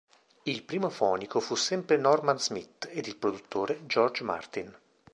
Il 0.41 0.63
primo 0.63 0.89
fonico 0.89 1.39
fu 1.39 1.53
sempre 1.53 1.95
Norman 1.95 2.39
Smith 2.39 2.87
ed 2.91 3.05
il 3.05 3.17
produttore 3.17 3.85
George 3.85 4.23
Martin. 4.23 4.75